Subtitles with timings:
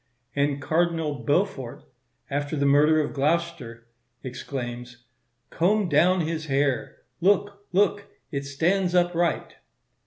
[0.35, 1.83] And Cardinal Beaufort,
[2.31, 3.85] after the murder of Gloucester
[4.23, 5.03] exclaims,
[5.51, 9.57] "Comb down his hair; look, look, it stands upright."